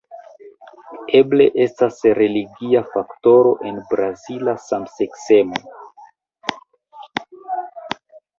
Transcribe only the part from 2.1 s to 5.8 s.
religia faktoro en brazila samseksemo.